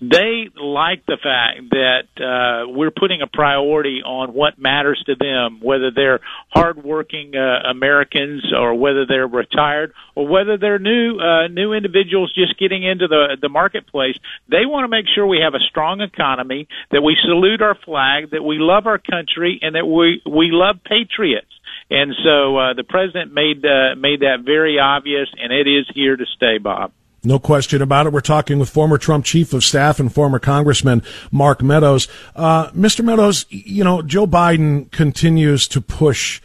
[0.00, 5.60] they like the fact that uh, we're putting a priority on what matters to them,
[5.62, 11.72] whether they're hardworking uh, Americans or whether they're retired or whether they're new uh, new
[11.72, 14.16] individuals just getting into the the marketplace.
[14.50, 18.30] They want to make sure we have a strong economy, that we salute our flag,
[18.30, 21.52] that we love our country, and that we we love patriots.
[21.90, 26.16] And so uh, the president made uh, made that very obvious, and it is here
[26.16, 26.92] to stay, Bob.
[27.24, 28.12] No question about it.
[28.12, 32.08] We're talking with former Trump chief of staff and former Congressman Mark Meadows.
[32.34, 33.04] Uh, Mr.
[33.04, 36.40] Meadows, you know, Joe Biden continues to push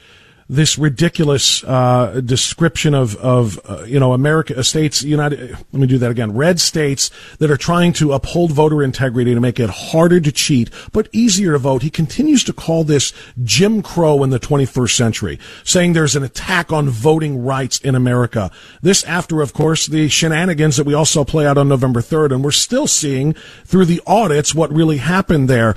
[0.49, 5.51] this ridiculous uh, description of of uh, you know America uh, states United.
[5.51, 6.33] Let me do that again.
[6.33, 10.69] Red states that are trying to uphold voter integrity to make it harder to cheat
[10.91, 11.81] but easier to vote.
[11.81, 16.71] He continues to call this Jim Crow in the 21st century, saying there's an attack
[16.71, 18.51] on voting rights in America.
[18.81, 22.43] This after, of course, the shenanigans that we also play out on November 3rd, and
[22.43, 23.33] we're still seeing
[23.65, 25.75] through the audits what really happened there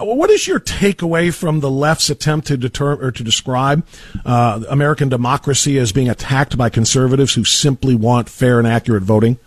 [0.00, 3.86] what is your takeaway from the left's attempt to deter or to describe
[4.24, 9.38] uh, American democracy as being attacked by conservatives who simply want fair and accurate voting?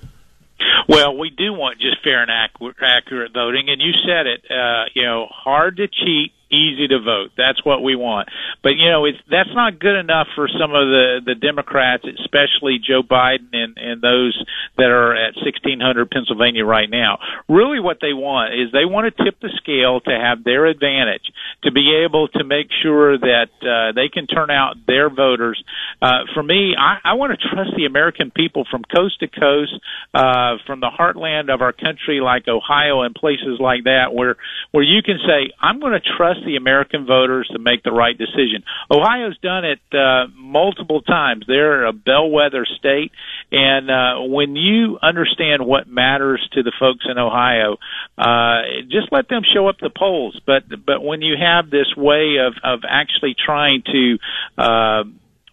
[0.87, 4.45] Well, we do want just fair and accurate voting, and you said it.
[4.49, 7.31] Uh, you know, hard to cheat, easy to vote.
[7.37, 8.29] That's what we want.
[8.63, 12.79] But you know, it's that's not good enough for some of the the Democrats, especially
[12.79, 14.33] Joe Biden and and those
[14.77, 17.19] that are at 1600 Pennsylvania right now.
[17.47, 21.27] Really what they want is they want to tip the scale to have their advantage,
[21.63, 25.61] to be able to make sure that uh, they can turn out their voters.
[26.01, 29.73] Uh, for me, I, I want to trust the American people from coast to coast,
[30.13, 34.37] uh, from the heartland of our country like Ohio and places like that where
[34.71, 38.17] where you can say, I'm going to trust the American voters to make the right
[38.17, 38.63] decision.
[38.91, 41.45] Ohio's done it uh, multiple times.
[41.47, 43.11] They're a bellwether state,
[43.51, 47.77] and uh, when you understand what matters to the folks in Ohio,
[48.17, 50.39] uh, just let them show up the polls.
[50.45, 54.17] But but when you have this way of of actually trying to
[54.57, 55.03] uh,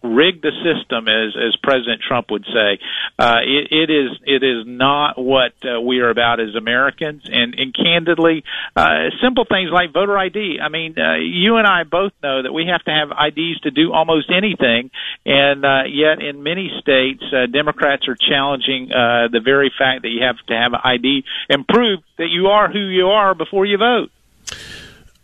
[0.03, 2.79] rig the system, as as President Trump would say.
[3.17, 7.55] Uh, it, it is it is not what uh, we are about as Americans, and
[7.55, 8.43] and candidly,
[8.75, 10.59] uh, simple things like voter ID.
[10.61, 13.71] I mean, uh, you and I both know that we have to have IDs to
[13.71, 14.91] do almost anything,
[15.25, 20.09] and uh, yet in many states, uh, Democrats are challenging uh, the very fact that
[20.09, 23.65] you have to have an ID and prove that you are who you are before
[23.65, 24.11] you vote.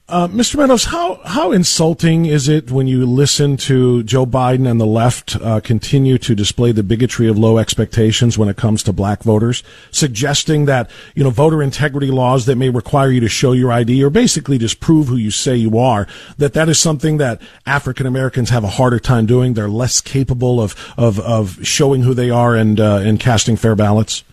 [0.10, 0.56] Uh, Mr.
[0.56, 5.36] Meadows, how how insulting is it when you listen to Joe Biden and the left
[5.36, 9.62] uh, continue to display the bigotry of low expectations when it comes to black voters,
[9.92, 14.04] suggesting that you know voter integrity laws that may require you to show your ID
[14.04, 16.08] or basically just prove who you say you are,
[16.40, 19.54] that that is something that African Americans have a harder time doing.
[19.54, 23.76] They're less capable of of of showing who they are and uh, and casting fair
[23.76, 24.24] ballots.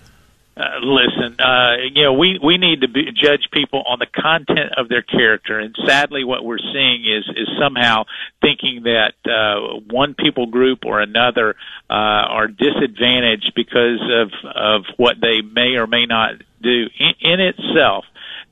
[0.57, 4.73] Uh, listen, uh, you know, we we need to be, judge people on the content
[4.79, 8.05] of their character, and sadly, what we're seeing is is somehow
[8.41, 11.57] thinking that uh, one people group or another
[11.91, 16.31] uh, are disadvantaged because of of what they may or may not
[16.63, 18.07] do in, in itself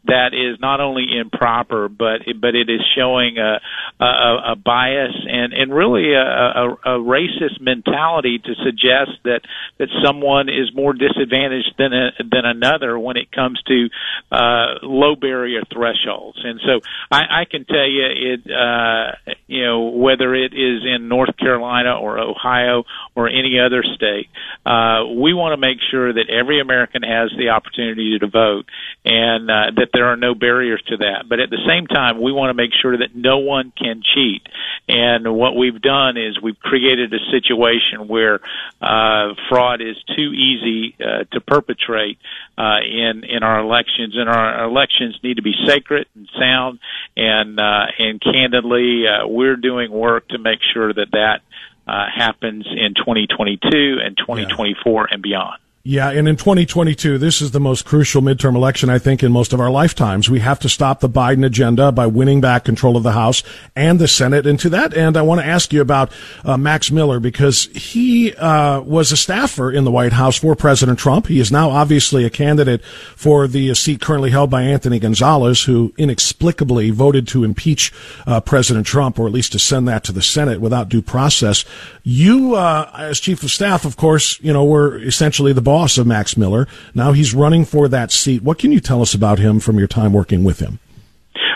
[0.07, 3.61] that is not only improper, but but it is showing a
[4.01, 9.41] a, a bias and and really a, a, a racist mentality to suggest that
[9.79, 13.89] that someone is more disadvantaged than a, than another when it comes to
[14.31, 16.39] uh, low barrier thresholds.
[16.45, 21.09] And so I, I can tell you it uh, you know whether it is in
[21.09, 24.29] North Carolina or Ohio or any other state,
[24.67, 28.67] uh, we want to make sure that every American has the opportunity to vote
[29.05, 31.29] and uh, that there are no barriers to that.
[31.29, 34.43] But at the same time, we want to make sure that no one can cheat.
[34.89, 38.41] And what we've done is we've created a situation where
[38.81, 42.19] uh, fraud is too easy uh, to perpetrate
[42.59, 44.15] uh, in in our elections.
[44.17, 46.81] And our elections need to be sacred and sound.
[47.17, 51.41] And uh, and candidly, uh, we're doing work to make sure that that
[51.87, 55.59] uh, happens in 2022 and 2024 and beyond.
[55.87, 59.53] Yeah, and in 2022, this is the most crucial midterm election, I think, in most
[59.53, 60.31] of our lifetimes.
[60.31, 63.43] We have to stop the Biden agenda by winning back control of the House
[63.77, 64.47] and the Senate.
[64.47, 66.11] And to that end, I want to ask you about
[66.43, 70.99] uh, Max Miller because he uh, was a staffer in the White House for President
[70.99, 71.27] Trump.
[71.27, 75.93] He is now obviously a candidate for the seat currently held by Anthony Gonzalez, who
[75.99, 77.93] inexplicably voted to impeach
[78.27, 81.63] uh, President Trump, or at least to send that to the Senate without due process.
[82.05, 86.37] You, uh, as chief of staff, of course, you know, were essentially the of Max
[86.37, 86.69] Miller.
[86.95, 88.43] Now he's running for that seat.
[88.43, 90.79] What can you tell us about him from your time working with him?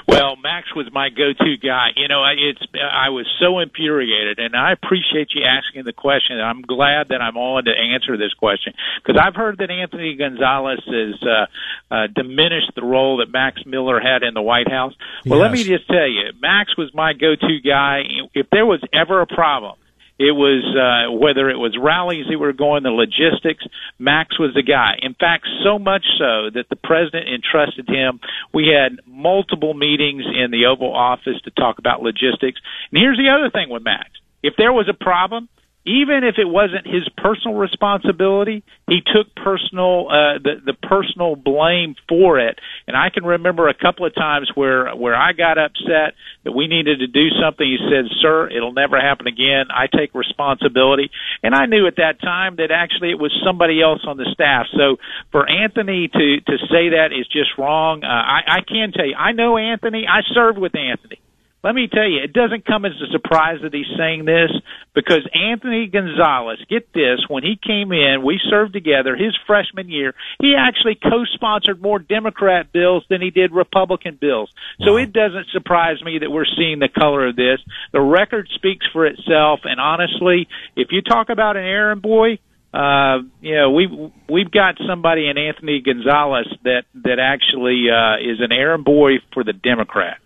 [0.09, 1.88] Well, Max was my go-to guy.
[1.96, 6.40] You know, it's I was so infuriated, and I appreciate you asking the question.
[6.40, 8.72] I'm glad that I'm on to answer this question
[9.04, 14.00] because I've heard that Anthony Gonzalez has uh, uh, diminished the role that Max Miller
[14.00, 14.94] had in the White House.
[15.26, 18.00] Well, let me just tell you, Max was my go-to guy.
[18.35, 19.76] If there was ever a problem
[20.18, 23.64] it was uh, whether it was rallies that were going, the logistics.
[23.98, 24.98] Max was the guy.
[25.00, 28.20] In fact, so much so that the president entrusted him.
[28.52, 32.61] We had multiple meetings in the Oval Office to talk about logistics.
[32.90, 34.11] And here's the other thing with Max:
[34.42, 35.48] if there was a problem,
[35.88, 41.96] even if it wasn't his personal responsibility, he took personal uh, the the personal blame
[42.09, 42.59] for it.
[42.87, 46.12] And I can remember a couple of times where where I got upset
[46.44, 47.64] that we needed to do something.
[47.64, 49.72] He said, "Sir, it'll never happen again.
[49.72, 51.11] I take responsibility."
[51.42, 54.66] And I knew at that time that actually it was somebody else on the staff.
[54.77, 55.01] So
[55.33, 58.05] for Anthony to to say that is just wrong.
[58.05, 60.05] Uh, I, I can tell you, I know Anthony.
[60.07, 61.20] I served with Anthony
[61.64, 64.51] let me tell you, it doesn't come as a surprise that he's saying this
[64.94, 70.14] because Anthony Gonzalez, get this, when he came in, we served together his freshman year,
[70.40, 74.51] he actually co-sponsored more Democrat bills than he did Republican bills.
[74.85, 77.59] So it doesn't surprise me that we're seeing the color of this.
[77.92, 82.38] The record speaks for itself, and honestly, if you talk about an errand boy,
[82.73, 88.40] uh, you know, we've we've got somebody in Anthony Gonzalez that that actually uh, is
[88.40, 90.21] an errand boy for the Democrats.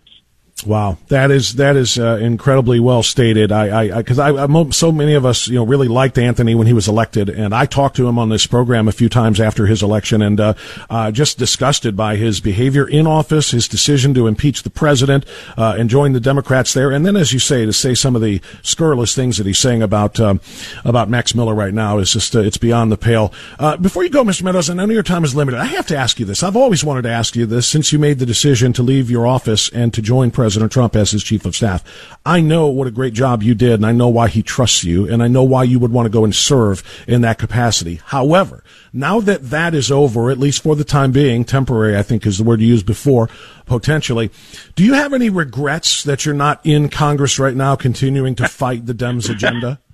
[0.65, 3.51] Wow, that is that is uh, incredibly well stated.
[3.51, 6.67] I because I, I, I, so many of us you know really liked Anthony when
[6.67, 9.65] he was elected, and I talked to him on this program a few times after
[9.65, 10.53] his election, and uh,
[10.89, 15.25] uh, just disgusted by his behavior in office, his decision to impeach the president
[15.57, 18.21] uh, and join the Democrats there, and then as you say to say some of
[18.21, 20.39] the scurrilous things that he's saying about um,
[20.85, 23.33] about Max Miller right now is just uh, it's beyond the pale.
[23.59, 24.43] Uh, before you go, Mr.
[24.43, 25.59] Meadows, and I know your time is limited.
[25.59, 26.41] I have to ask you this.
[26.41, 29.27] I've always wanted to ask you this since you made the decision to leave your
[29.27, 30.52] office and to join President.
[30.53, 31.83] President Trump as his chief of staff.
[32.23, 35.09] I know what a great job you did, and I know why he trusts you,
[35.11, 38.01] and I know why you would want to go and serve in that capacity.
[38.05, 38.63] However,
[38.93, 42.37] now that that is over, at least for the time being, temporary, I think is
[42.37, 43.29] the word you used before,
[43.65, 44.29] potentially,
[44.75, 48.85] do you have any regrets that you're not in Congress right now continuing to fight
[48.85, 49.79] the Dems agenda?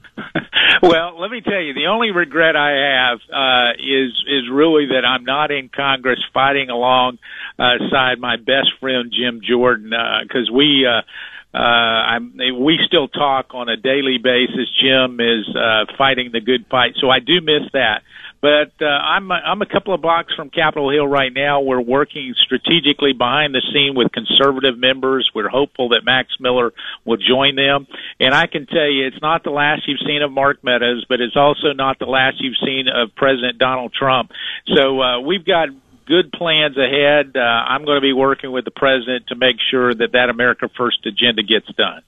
[0.82, 5.06] Well, let me tell you, the only regret I have uh, is is really that
[5.06, 7.20] I'm not in Congress fighting alongside
[7.58, 10.86] uh, side my best friend Jim Jordan because uh, we.
[10.88, 11.02] Uh,
[11.52, 14.70] uh, I'm, we still talk on a daily basis.
[14.80, 18.04] Jim is uh, fighting the good fight, so I do miss that.
[18.42, 21.60] But uh, I'm I'm a couple of blocks from Capitol Hill right now.
[21.60, 25.30] We're working strategically behind the scene with conservative members.
[25.36, 26.72] We're hopeful that Max Miller
[27.06, 27.86] will join them.
[28.20, 31.20] And I can tell you, it's not the last you've seen of Mark Meadows, but
[31.20, 34.32] it's also not the last you've seen of President Donald Trump.
[34.74, 35.68] So uh, we've got
[36.06, 37.36] good plans ahead.
[37.36, 40.70] Uh, I'm going to be working with the president to make sure that that America
[40.78, 42.02] First agenda gets done.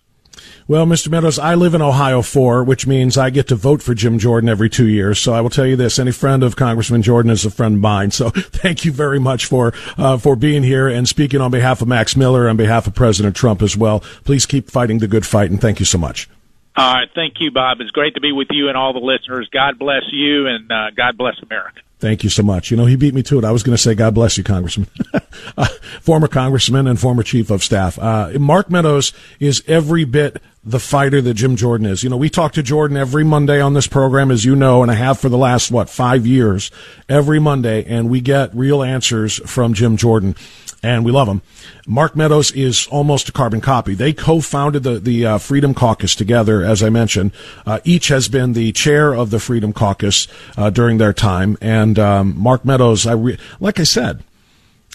[0.68, 1.10] Well, Mr.
[1.10, 4.50] Meadows, I live in Ohio 4, which means I get to vote for Jim Jordan
[4.50, 5.20] every two years.
[5.20, 7.82] So I will tell you this: any friend of Congressman Jordan is a friend of
[7.82, 8.12] mine.
[8.12, 11.88] So thank you very much for uh, for being here and speaking on behalf of
[11.88, 14.00] Max Miller and behalf of President Trump as well.
[14.24, 16.30] Please keep fighting the good fight, and thank you so much.
[16.76, 17.10] All right.
[17.14, 17.82] Thank you, Bob.
[17.82, 19.50] It's great to be with you and all the listeners.
[19.52, 21.82] God bless you and uh, God bless America.
[22.00, 22.72] Thank you so much.
[22.72, 23.46] You know, he beat me to it.
[23.46, 24.88] I was going to say, God bless you, Congressman.
[25.58, 25.68] uh,
[26.02, 28.00] former Congressman and former Chief of Staff.
[28.00, 32.04] Uh, Mark Meadows is every bit the fighter that Jim Jordan is.
[32.04, 34.92] You know, we talk to Jordan every Monday on this program, as you know, and
[34.92, 36.72] I have for the last, what, five years,
[37.08, 40.36] every Monday, and we get real answers from Jim Jordan
[40.84, 41.42] and we love him.
[41.86, 43.94] Mark Meadows is almost a carbon copy.
[43.94, 47.32] They co-founded the the uh, Freedom Caucus together, as I mentioned.
[47.66, 50.28] Uh, each has been the chair of the Freedom Caucus
[50.58, 54.24] uh, during their time, and um, Mark Meadows, I re- like I said,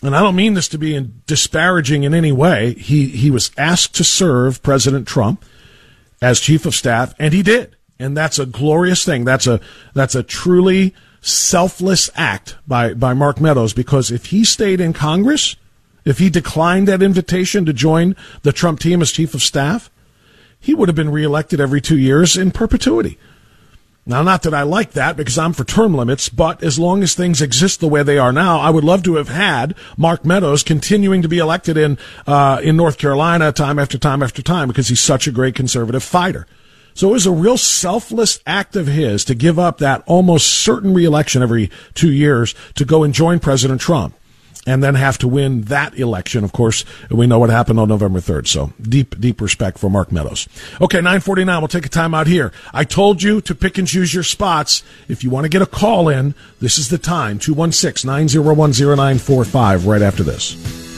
[0.03, 2.75] and I don't mean this to be in disparaging in any way.
[2.75, 5.45] He he was asked to serve President Trump
[6.21, 9.25] as chief of staff, and he did, and that's a glorious thing.
[9.25, 9.61] That's a
[9.95, 15.57] that's a truly selfless act by by Mark Meadows because if he stayed in Congress
[16.07, 19.91] if he declined that invitation to join the Trump team as chief of staff,
[20.59, 23.19] he would have been reelected every two years in perpetuity.
[24.09, 27.15] Now, not that I like that because I'm for term limits, but as long as
[27.15, 30.63] things exist the way they are now, I would love to have had Mark Meadows
[30.63, 34.87] continuing to be elected in uh, in North Carolina time after time after time because
[34.87, 36.47] he's such a great conservative fighter.
[36.95, 40.95] So it was a real selfless act of his to give up that almost certain
[40.95, 44.15] reelection every two years to go and join President Trump
[44.67, 46.45] and then have to win that election.
[46.45, 48.49] Of course, we know what happened on November 3rd.
[48.49, 50.49] So deep, deep respect for Mark Meadows.
[50.81, 51.61] Okay, 949.
[51.61, 52.53] We'll take a time out here.
[52.75, 54.83] I told you to pick and choose your spots.
[55.09, 57.39] If you want to get a call in, this is the time.
[57.39, 60.96] 216 901 0945 right after this.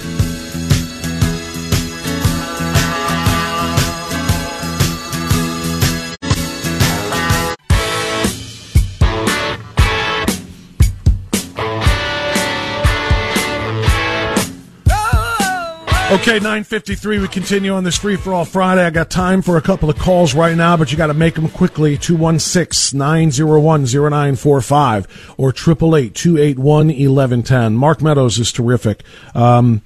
[16.10, 17.18] Okay, 953.
[17.18, 18.82] We continue on this free for all Friday.
[18.82, 21.34] I got time for a couple of calls right now, but you got to make
[21.34, 21.98] them quickly.
[21.98, 27.74] 216 901 0945 or 888 281 1110.
[27.74, 29.02] Mark Meadows is terrific.
[29.34, 29.82] Um,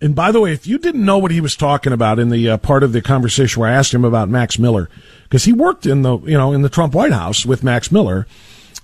[0.00, 2.50] and by the way, if you didn't know what he was talking about in the
[2.50, 4.88] uh, part of the conversation where I asked him about Max Miller,
[5.24, 8.28] because he worked in the, you know, in the Trump White House with Max Miller.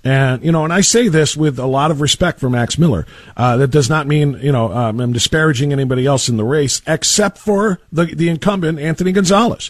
[0.03, 3.05] And, you know, and I say this with a lot of respect for Max Miller.
[3.37, 6.81] Uh, that does not mean, you know, um, I'm disparaging anybody else in the race
[6.87, 9.69] except for the, the incumbent, Anthony Gonzalez.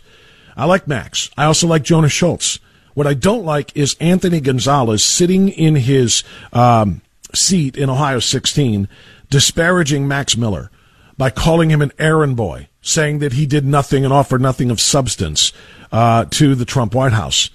[0.56, 1.30] I like Max.
[1.38, 2.60] I also like Jonah Schulz.
[2.94, 6.24] What I don't like is Anthony Gonzalez sitting in his
[6.54, 7.02] um,
[7.34, 8.88] seat in Ohio 16,
[9.30, 10.72] disparaging Max Miller
[11.18, 14.82] by calling him an errand boy, saying that he did nothing and offered nothing of
[14.82, 15.54] substance
[15.92, 17.50] uh, to the Trump White House.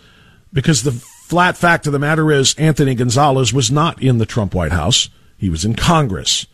[0.52, 4.54] Because the flat fact of the matter is, Anthony Gonzalez was not in the Trump
[4.54, 5.08] White House.
[5.36, 6.46] He was in Congress.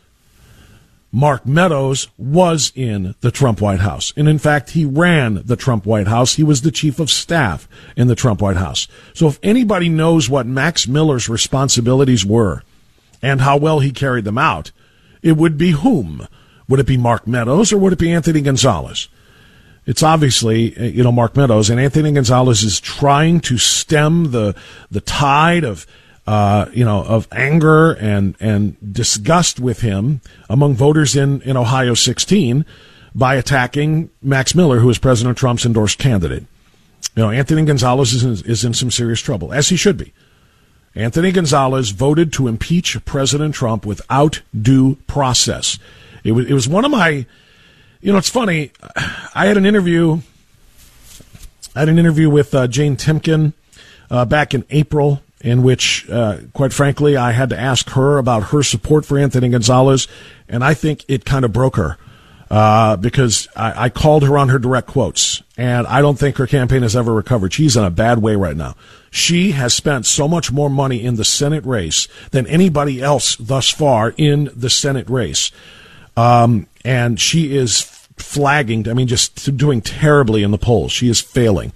[1.12, 4.14] Mark Meadows was in the Trump White House.
[4.16, 6.36] And in fact, he ran the Trump White House.
[6.36, 8.88] He was the chief of staff in the Trump White House.
[9.12, 12.62] So if anybody knows what Max Miller's responsibilities were
[13.20, 14.72] and how well he carried them out,
[15.20, 16.26] it would be whom?
[16.66, 19.08] Would it be Mark Meadows or would it be Anthony Gonzalez?
[19.84, 24.54] It's obviously, uh, you know, Mark Meadows and Anthony Gonzalez is trying to stem the,
[24.90, 25.86] the tide of,
[26.26, 31.94] uh, you know, of anger and, and disgust with him among voters in, in Ohio
[31.94, 32.64] 16
[33.14, 36.44] by attacking Max Miller, who is President Trump's endorsed candidate.
[37.16, 40.12] You know, Anthony Gonzalez is in, is in some serious trouble, as he should be.
[40.94, 45.78] Anthony Gonzalez voted to impeach President Trump without due process.
[46.22, 47.26] It was, it was one of my,
[48.02, 48.72] you know, it's funny.
[49.34, 50.20] I had an interview.
[51.74, 53.54] I had an interview with uh, Jane Timken
[54.10, 58.50] uh, back in April, in which, uh, quite frankly, I had to ask her about
[58.50, 60.08] her support for Anthony Gonzalez,
[60.48, 61.96] and I think it kind of broke her
[62.50, 66.46] uh, because I, I called her on her direct quotes, and I don't think her
[66.46, 67.54] campaign has ever recovered.
[67.54, 68.74] She's in a bad way right now.
[69.12, 73.70] She has spent so much more money in the Senate race than anybody else thus
[73.70, 75.52] far in the Senate race.
[76.16, 77.82] Um, and she is
[78.16, 80.92] flagging, I mean, just doing terribly in the polls.
[80.92, 81.72] She is failing.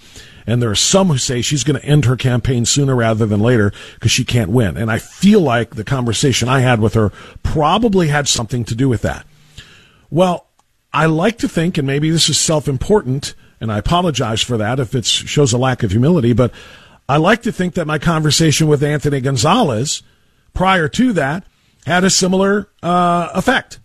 [0.47, 3.41] And there are some who say she's going to end her campaign sooner rather than
[3.41, 4.77] later because she can't win.
[4.77, 7.11] And I feel like the conversation I had with her
[7.43, 9.27] probably had something to do with that.
[10.09, 10.47] Well,
[10.93, 14.79] I like to think, and maybe this is self important, and I apologize for that
[14.79, 16.53] if it shows a lack of humility, but
[17.09, 20.03] I like to think that my conversation with Anthony Gonzalez
[20.55, 21.45] prior to that
[21.87, 23.81] had a similar uh, effect.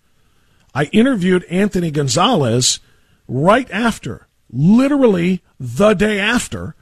[0.73, 2.79] I interviewed Anthony Gonzalez
[3.27, 6.75] right after literally the day after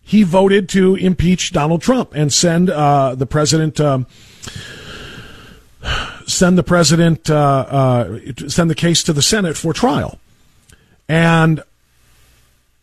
[0.00, 3.80] he voted to impeach Donald Trump and send uh, the president.
[3.80, 4.06] Um,
[6.26, 8.18] send the president uh, uh,
[8.48, 10.18] send the case to the Senate for trial,
[11.08, 11.62] and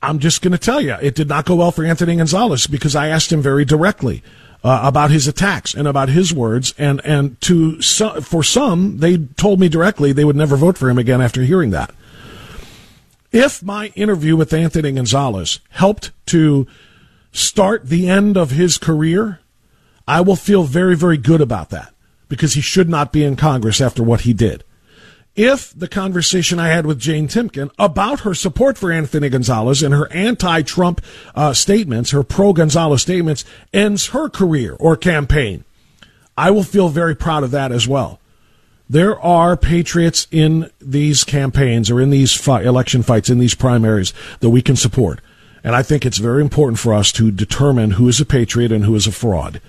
[0.02, 2.96] I'm just going to tell you, it did not go well for Anthony Gonzalez because
[2.96, 4.24] I asked him very directly
[4.64, 9.18] uh, about his attacks and about his words, and and to so, for some, they
[9.18, 11.94] told me directly they would never vote for him again after hearing that.
[13.32, 16.68] If my interview with Anthony Gonzalez helped to
[17.32, 19.40] start the end of his career,
[20.08, 21.94] I will feel very, very good about that
[22.28, 24.64] because he should not be in Congress after what he did.
[25.36, 29.94] If the conversation I had with Jane Timken about her support for Anthony Gonzalez and
[29.94, 31.02] her anti Trump
[31.36, 35.64] uh, statements, her pro Gonzalez statements, ends her career or campaign,
[36.38, 38.20] I will feel very proud of that as well.
[38.90, 44.14] There are patriots in these campaigns or in these fi- election fights, in these primaries
[44.42, 45.22] that we can support.
[45.64, 48.84] And I think it's very important for us to determine who is a patriot and
[48.84, 49.62] who is a fraud.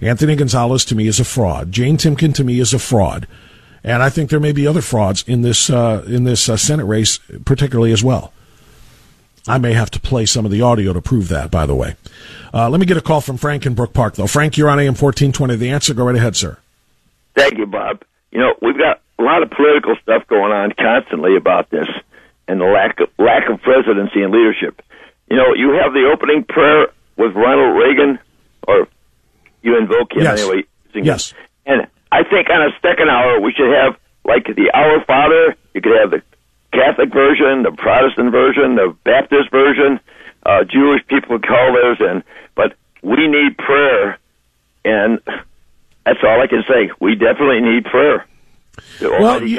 [0.00, 1.70] Anthony Gonzalez to me is a fraud.
[1.70, 3.26] Jane Timken to me is a fraud.
[3.84, 6.84] And I think there may be other frauds in this uh, in this uh, Senate
[6.84, 8.32] race, particularly as well.
[9.48, 11.50] I may have to play some of the audio to prove that.
[11.50, 11.96] By the way,
[12.54, 14.28] uh, let me get a call from Frank in Brook Park, though.
[14.28, 15.56] Frank, you're on AM fourteen twenty.
[15.56, 15.94] The answer.
[15.94, 16.58] Go right ahead, sir.
[17.34, 18.02] Thank you, Bob.
[18.30, 21.88] You know we've got a lot of political stuff going on constantly about this,
[22.46, 24.80] and the lack of lack of presidency and leadership.
[25.28, 28.18] You know, you have the opening prayer with Ronald Reagan,
[28.68, 28.86] or
[29.62, 30.40] you invoke him Yes.
[30.40, 30.62] anyway.
[30.94, 31.34] Yes.
[32.32, 35.54] And think on a second hour we should have like the Our Father.
[35.74, 36.22] You could have the
[36.72, 40.00] Catholic version, the Protestant version, the Baptist version.
[40.44, 42.24] Uh, Jewish people call theirs in,
[42.56, 44.18] but we need prayer,
[44.84, 45.20] and
[46.04, 46.90] that's all I can say.
[47.00, 48.26] We definitely need prayer.
[49.20, 49.56] Well, you-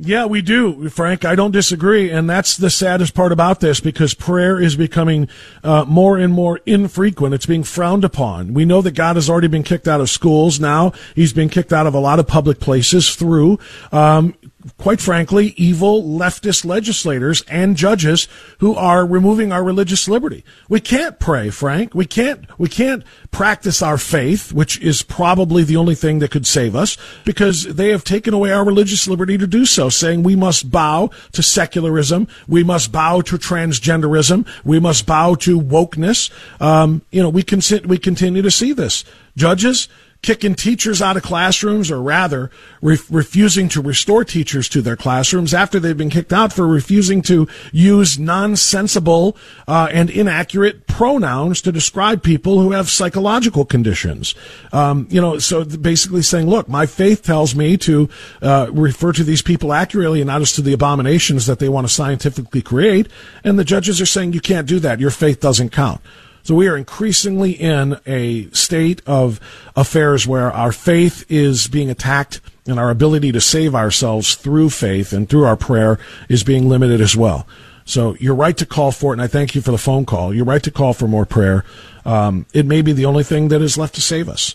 [0.00, 1.24] Yeah, we do, Frank.
[1.24, 5.28] I don't disagree, and that's the saddest part about this because prayer is becoming
[5.62, 7.34] uh, more and more infrequent.
[7.34, 8.52] It's being frowned upon.
[8.52, 10.60] We know that God has already been kicked out of schools.
[10.60, 13.58] Now He's been kicked out of a lot of public places through,
[13.92, 14.34] um,
[14.78, 20.44] quite frankly, evil leftist legislators and judges who are removing our religious liberty.
[20.68, 21.94] We can't pray, Frank.
[21.94, 22.46] We can't.
[22.58, 26.96] We can't practice our faith, which is probably the only thing that could save us,
[27.24, 31.10] because they have taken away our religious liberty to do so, saying we must bow
[31.32, 36.30] to secularism, we must bow to transgenderism, we must bow to wokeness.
[36.60, 39.04] Um, you know, we can we continue to see this.
[39.36, 39.88] Judges
[40.24, 42.50] kicking teachers out of classrooms, or rather,
[42.82, 47.22] re- refusing to restore teachers to their classrooms after they've been kicked out for refusing
[47.22, 49.36] to use nonsensible
[49.68, 54.34] uh, and inaccurate pronouns to describe people who have psychological conditions.
[54.72, 58.08] Um, you know, so basically saying, look, my faith tells me to
[58.42, 61.86] uh, refer to these people accurately and not as to the abominations that they want
[61.86, 63.08] to scientifically create.
[63.44, 65.00] And the judges are saying you can't do that.
[65.00, 66.00] Your faith doesn't count.
[66.44, 69.40] So we are increasingly in a state of
[69.74, 75.14] affairs where our faith is being attacked and our ability to save ourselves through faith
[75.14, 77.46] and through our prayer is being limited as well.
[77.86, 80.34] So you're right to call for it, and I thank you for the phone call.
[80.34, 81.64] You're right to call for more prayer.
[82.04, 84.54] Um, it may be the only thing that is left to save us.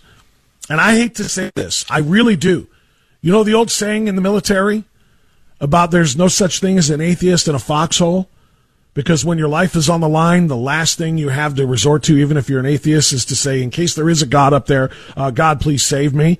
[0.69, 2.67] And I hate to say this, I really do.
[3.21, 4.83] You know the old saying in the military
[5.59, 8.29] about there's no such thing as an atheist in a foxhole?
[8.99, 12.03] Because when your life is on the line, the last thing you have to resort
[12.03, 14.51] to, even if you're an atheist, is to say, in case there is a God
[14.51, 16.37] up there, uh, God, please save me.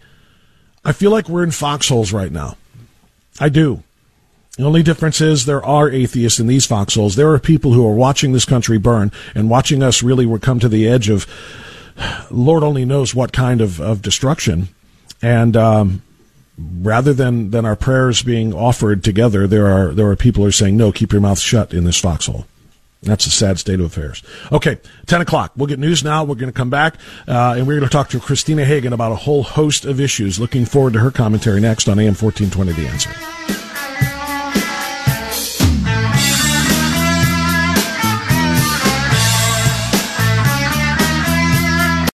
[0.84, 2.58] I feel like we're in foxholes right now.
[3.40, 3.84] I do.
[4.58, 7.16] The only difference is there are atheists in these foxholes.
[7.16, 10.68] There are people who are watching this country burn and watching us really come to
[10.68, 11.28] the edge of
[12.30, 14.68] Lord only knows what kind of, of destruction.
[15.22, 16.02] And um,
[16.82, 20.54] rather than, than our prayers being offered together, there are there are people who are
[20.54, 22.46] saying, "No, keep your mouth shut in this foxhole."
[23.02, 24.22] That's a sad state of affairs.
[24.52, 25.54] Okay, 10 o'clock.
[25.56, 26.26] We'll get news now.
[26.26, 26.96] We're going to come back,
[27.30, 30.38] uh, and we're going to talk to Christina Hagan about a whole host of issues.
[30.38, 33.69] Looking forward to her commentary next on AM 1420 The Answer.